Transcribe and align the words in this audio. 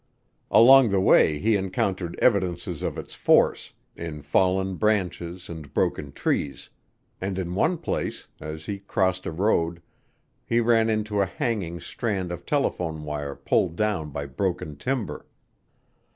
Along 0.49 0.89
the 0.89 0.99
way 0.99 1.37
he 1.37 1.55
encountered 1.55 2.17
evidences 2.19 2.81
of 2.81 2.97
its 2.97 3.13
force, 3.13 3.73
in 3.95 4.23
fallen 4.23 4.77
branches 4.77 5.47
and 5.47 5.71
broken 5.75 6.11
trees; 6.11 6.71
and 7.21 7.37
in 7.37 7.53
one 7.53 7.77
place, 7.77 8.27
as 8.39 8.65
he 8.65 8.79
crossed 8.79 9.27
a 9.27 9.31
road, 9.31 9.79
he 10.43 10.59
ran 10.59 10.89
into 10.89 11.21
a 11.21 11.27
hanging 11.27 11.79
strand 11.79 12.31
of 12.31 12.47
telephone 12.47 13.03
wire 13.03 13.35
pulled 13.35 13.75
down 13.75 14.09
by 14.09 14.25
broken 14.25 14.75
timber. 14.75 15.27